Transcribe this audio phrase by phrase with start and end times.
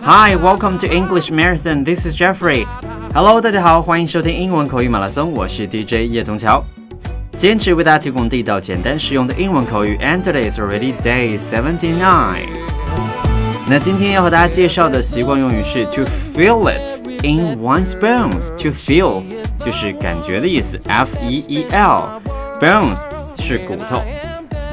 [0.00, 1.84] Hi, welcome to English Marathon.
[1.84, 2.66] This is Jeffrey.
[3.12, 6.64] Hello，大家好，欢迎收听英文口语马拉松，我是 DJ 叶童桥。
[7.36, 9.98] 坚持为大家提供地道、简单、实用的英文口语。
[9.98, 12.46] And today is already day seventy nine.
[13.68, 16.02] 那今天要和大家介绍的习惯用语是 to
[16.34, 18.48] feel it in one's bones.
[18.62, 19.22] To feel
[19.60, 22.22] 就是感觉的意思，F E E L.
[22.58, 23.00] Bones
[23.36, 24.02] 是骨头，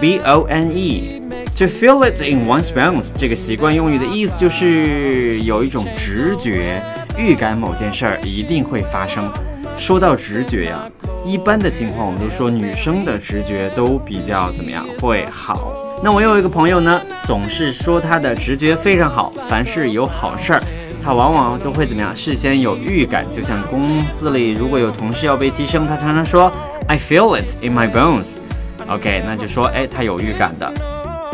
[0.00, 1.20] B O N E。
[1.57, 6.79] To feel it in one's bones 这个习惯用语的意思就是有一种直觉，
[7.17, 9.27] 预感某件事儿一定会发生。
[9.75, 10.87] 说到直觉呀，
[11.25, 15.73] 一般的情况我们都说女生的直觉都比较怎么样，会好。
[16.03, 20.61] 那我有一个朋友呢，总是说他的直觉非常好，凡是有好事儿，
[21.03, 23.25] 他往往都会怎么样，事先有预感。
[23.31, 26.53] 就像公司里如果有同事要被提升，他常常说
[26.87, 28.35] I feel it in my bones。
[28.87, 30.71] OK，那就说哎，他有预感的。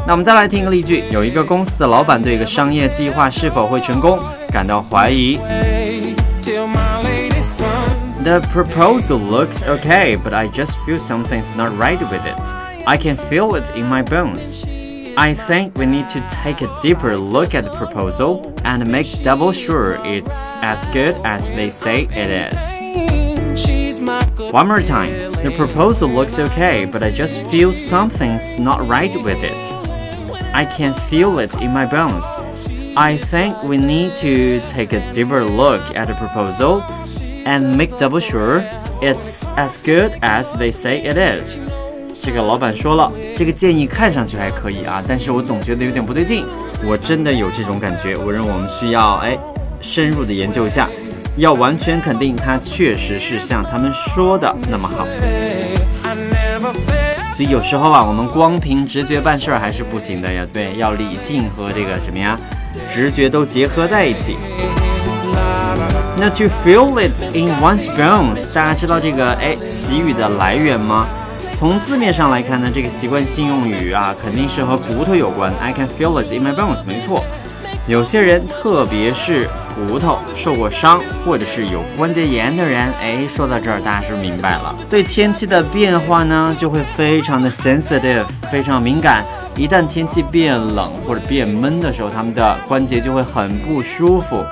[0.07, 4.19] 那我们再来听一个例句：有一个公司的老板对一个商业计划是否会成功
[4.51, 5.39] 感到怀疑。
[8.25, 12.55] The proposal looks okay, but I just feel something's not right with it.
[12.85, 14.65] I can feel it in my bones.
[15.17, 19.53] I think we need to take a deeper look at the proposal and make double
[19.53, 22.59] sure it's as good as they say it is.
[24.53, 25.33] One more time.
[25.43, 29.92] The proposal looks okay, but I just feel something's not right with it.
[30.54, 32.24] I can feel it in my bones.
[32.96, 36.84] I think we need to take a deeper look at the proposal
[37.46, 38.64] and make double sure
[39.02, 41.58] it's as good as they say it is.
[42.24, 46.46] 这个老板说了，这个建议看上去还可以啊，但是我总觉得有点不对劲。
[46.86, 49.38] 我真的有这种感觉，我认为我们需要哎
[49.82, 50.88] 深入的研究一下，
[51.36, 55.08] 要完全肯定它确实是像他们说的那么好。
[57.36, 60.46] 所以有时候啊，我们光凭直觉办事儿还是不行的呀。
[60.54, 62.38] 对，要理性和这个什么呀，
[62.88, 64.38] 直觉都结合在一起。
[66.16, 71.08] 那 to feel it in one's bones，大家知道这个哎习语的来源吗？
[71.58, 75.52] 从字面上来看呢，这个习惯性用语啊，肯定是和骨头有关。
[75.60, 77.24] I can feel it in my bones，没错。
[77.88, 79.50] 有些人，特别是。
[79.76, 84.76] 骨头受过伤，或者是有关节炎的人，哎，说到这儿，大家是不是明白了？
[84.88, 89.26] 对天气的变化呢，就会非常的 sensitive，非常敏感。
[89.56, 94.46] 一旦天气变冷或者变闷的时候，他们的关节就会很不舒服。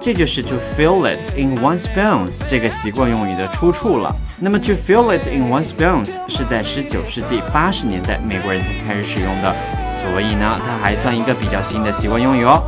[0.00, 4.14] 这就是 to feel it in one's bones 这个习惯用语的出处了。
[4.38, 9.54] 那么 to feel it in one's bones 是在十九世纪八十年代美国人才开始使用的，
[9.86, 12.62] 所以呢，它还算一个比较新的习惯用语哦。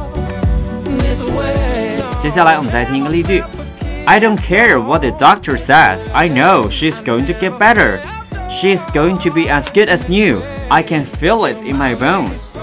[2.19, 3.43] 接下来我们再听一个例句：
[4.07, 6.11] I don't care what the doctor says.
[6.13, 7.99] I know she's going to get better.
[8.49, 10.41] She's going to be as good as new.
[10.69, 12.57] I can feel it in my bones.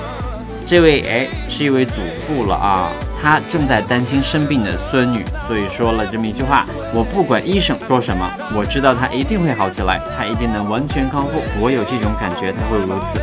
[0.66, 1.94] 这位哎是一位祖
[2.26, 6.65] 父了啊， 他正在担心生病的孙女，所以说了这么一句话：
[6.95, 11.41] 我不管医生说什么，我知道他一定会好起来，他一定能完全康复。
[11.61, 13.21] 我有这种感觉，他会如此。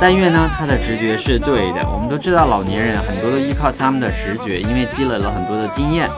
[0.00, 1.86] 但愿呢，他的直觉是对的。
[1.92, 6.08] 我们都知道，老年人很多都依靠他们的直觉，因为积累了很多的经验，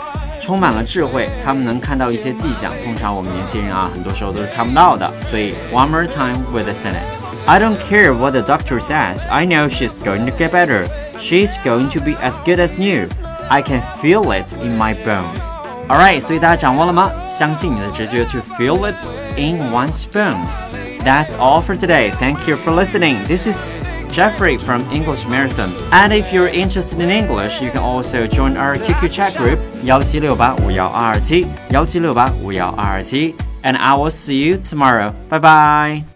[0.42, 2.72] 充满了智慧，他们能看到一些迹象。
[2.84, 5.12] 通常我们年轻人啊，很多时候都是看不到的。
[5.30, 7.24] 所以，one more time with the sentence.
[7.46, 9.28] I don't care what the doctor says.
[9.30, 10.86] I know she's going to get better.
[11.18, 13.08] She's going to be as good as new.
[13.50, 15.58] I can feel it in my bones.
[15.90, 17.10] Alright，所以大家掌握了吗？
[17.30, 18.96] 相信你的直觉，to feel it
[19.38, 20.68] in one's bones.
[21.06, 22.12] That's all for today.
[22.20, 23.26] Thank you for listening.
[23.26, 23.74] This is
[24.12, 25.70] Jeffrey from English Marathon.
[25.92, 33.36] And if you're interested in English, you can also join our QQ chat group 幺七六八五幺二二七幺七六八五幺二二七
[33.64, 35.14] and I will see you tomorrow.
[35.30, 36.11] Bye bye.